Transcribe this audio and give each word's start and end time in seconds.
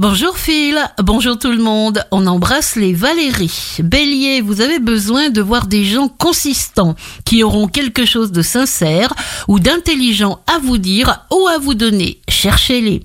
Bonjour 0.00 0.36
Phil, 0.36 0.76
bonjour 1.04 1.38
tout 1.38 1.52
le 1.52 1.62
monde, 1.62 2.04
on 2.10 2.26
embrasse 2.26 2.74
les 2.74 2.92
Valérie. 2.92 3.76
Bélier, 3.78 4.40
vous 4.40 4.60
avez 4.60 4.80
besoin 4.80 5.30
de 5.30 5.40
voir 5.40 5.68
des 5.68 5.84
gens 5.84 6.08
consistants, 6.08 6.96
qui 7.24 7.44
auront 7.44 7.68
quelque 7.68 8.04
chose 8.04 8.32
de 8.32 8.42
sincère 8.42 9.14
ou 9.46 9.60
d'intelligent 9.60 10.40
à 10.52 10.58
vous 10.58 10.78
dire 10.78 11.24
ou 11.30 11.46
à 11.46 11.58
vous 11.58 11.74
donner. 11.74 12.20
Cherchez-les. 12.28 13.04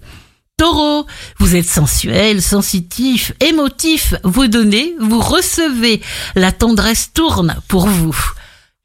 Taureau, 0.58 1.06
vous 1.38 1.56
êtes 1.56 1.70
sensuel, 1.70 2.42
sensitif, 2.42 3.34
émotif, 3.40 4.16
vous 4.24 4.48
donnez, 4.48 4.96
vous 5.00 5.22
recevez. 5.22 6.02
La 6.36 6.52
tendresse 6.52 7.14
tourne 7.14 7.56
pour 7.68 7.86
vous. 7.86 8.18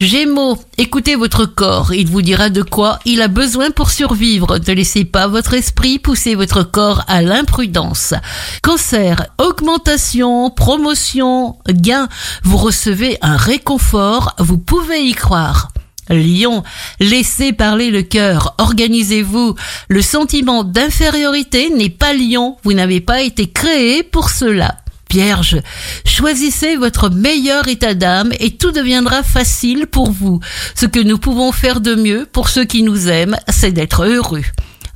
Gémeaux, 0.01 0.59
écoutez 0.77 1.15
votre 1.15 1.47
corps, 1.47 1.95
il 1.95 2.09
vous 2.09 2.21
dira 2.21 2.51
de 2.51 2.63
quoi 2.63 2.99
il 3.05 3.23
a 3.23 3.29
besoin 3.29 3.71
pour 3.71 3.91
survivre. 3.91 4.59
Ne 4.59 4.75
laissez 4.75 5.05
pas 5.05 5.29
votre 5.29 5.55
esprit 5.55 6.01
pousser 6.01 6.35
votre 6.35 6.65
corps 6.65 7.05
à 7.07 7.23
l'imprudence. 7.23 8.13
Cancer, 8.61 9.29
augmentation, 9.39 10.51
promotion, 10.51 11.57
gain, 11.69 12.09
vous 12.43 12.57
recevez 12.57 13.19
un 13.23 13.37
réconfort, 13.37 14.35
vous 14.39 14.59
pouvez 14.59 15.05
y 15.05 15.13
croire. 15.13 15.71
Lion, 16.11 16.65
laissez 17.01 17.53
parler 17.53 17.91
le 17.91 18.03
cœur, 18.03 18.57
organisez-vous. 18.59 19.55
Le 19.89 20.03
sentiment 20.03 20.65
d'infériorité 20.65 21.71
n'est 21.71 21.89
pas 21.89 22.13
lion, 22.13 22.57
vous 22.65 22.75
n'avez 22.75 23.01
pas 23.01 23.23
été 23.23 23.49
créé 23.49 24.03
pour 24.03 24.29
cela. 24.29 24.84
Vierge, 25.15 25.61
choisissez 26.05 26.75
votre 26.75 27.09
meilleur 27.09 27.69
état 27.69 27.95
d'âme 27.95 28.33
et 28.41 28.51
tout 28.57 28.73
deviendra 28.73 29.23
facile 29.23 29.87
pour 29.87 30.11
vous. 30.11 30.41
Ce 30.75 30.87
que 30.87 30.99
nous 30.99 31.19
pouvons 31.19 31.53
faire 31.53 31.81
de 31.81 31.95
mieux 31.95 32.27
pour 32.33 32.49
ceux 32.49 32.65
qui 32.65 32.83
nous 32.83 33.09
aiment, 33.09 33.37
c'est 33.49 33.71
d'être 33.71 34.07
heureux. 34.07 34.43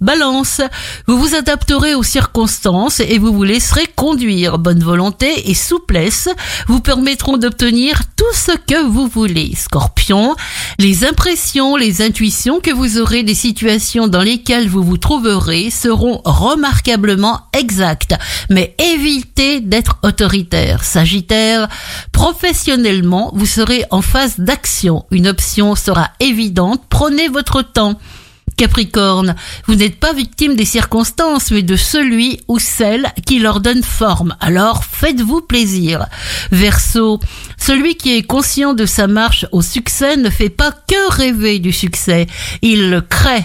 Balance, 0.00 0.60
vous 1.06 1.18
vous 1.18 1.34
adapterez 1.34 1.94
aux 1.94 2.02
circonstances 2.02 3.00
et 3.00 3.18
vous 3.18 3.32
vous 3.32 3.42
laisserez 3.42 3.86
conduire. 3.96 4.58
Bonne 4.58 4.82
volonté 4.82 5.50
et 5.50 5.54
souplesse 5.54 6.28
vous 6.68 6.80
permettront 6.80 7.36
d'obtenir 7.36 8.02
tout 8.16 8.24
ce 8.32 8.52
que 8.52 8.86
vous 8.86 9.08
voulez. 9.08 9.54
Scorpion, 9.56 10.36
les 10.78 11.04
impressions, 11.04 11.74
les 11.76 12.00
intuitions 12.00 12.60
que 12.60 12.72
vous 12.72 12.98
aurez 12.98 13.24
des 13.24 13.34
situations 13.34 14.06
dans 14.06 14.22
lesquelles 14.22 14.68
vous 14.68 14.84
vous 14.84 14.98
trouverez 14.98 15.70
seront 15.70 16.20
remarquablement 16.24 17.40
exactes, 17.52 18.14
mais 18.50 18.76
évitez 18.78 19.60
d'être 19.60 19.98
autoritaire. 20.02 20.84
Sagittaire, 20.84 21.68
professionnellement, 22.12 23.32
vous 23.34 23.46
serez 23.46 23.84
en 23.90 24.02
phase 24.02 24.38
d'action. 24.38 25.06
Une 25.10 25.26
option 25.26 25.74
sera 25.74 26.10
évidente. 26.20 26.82
Prenez 26.88 27.28
votre 27.28 27.62
temps. 27.62 27.98
Capricorne, 28.58 29.36
vous 29.66 29.76
n'êtes 29.76 30.00
pas 30.00 30.12
victime 30.12 30.56
des 30.56 30.64
circonstances, 30.64 31.52
mais 31.52 31.62
de 31.62 31.76
celui 31.76 32.40
ou 32.48 32.58
celle 32.58 33.12
qui 33.24 33.38
leur 33.38 33.60
donne 33.60 33.84
forme. 33.84 34.34
Alors 34.40 34.82
faites-vous 34.82 35.42
plaisir. 35.42 36.06
Verseau, 36.50 37.20
celui 37.56 37.94
qui 37.94 38.16
est 38.16 38.24
conscient 38.24 38.74
de 38.74 38.84
sa 38.84 39.06
marche 39.06 39.46
au 39.52 39.62
succès 39.62 40.16
ne 40.16 40.28
fait 40.28 40.48
pas 40.48 40.72
que 40.72 41.12
rêver 41.12 41.60
du 41.60 41.72
succès, 41.72 42.26
il 42.60 42.90
le 42.90 43.00
crée. 43.00 43.44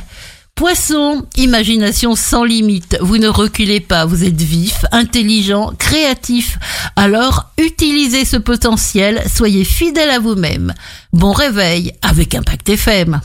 Poisson, 0.55 1.27
imagination 1.37 2.15
sans 2.15 2.43
limite. 2.43 2.97
Vous 2.99 3.19
ne 3.19 3.27
reculez 3.27 3.81
pas, 3.81 4.05
vous 4.05 4.23
êtes 4.23 4.41
vif, 4.41 4.83
intelligent, 4.91 5.73
créatif. 5.77 6.57
Alors, 6.95 7.51
utilisez 7.59 8.25
ce 8.25 8.37
potentiel, 8.37 9.21
soyez 9.31 9.63
fidèle 9.63 10.09
à 10.09 10.19
vous-même. 10.19 10.73
Bon 11.11 11.33
réveil 11.33 11.93
avec 12.01 12.33
Impact 12.33 12.69
FM. 12.69 13.21